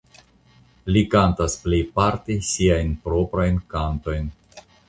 Li 0.95 1.03
kantas 1.15 1.57
plejparte 1.67 2.39
siajn 2.49 2.97
proprajn 3.07 3.63
kantojn. 3.75 4.37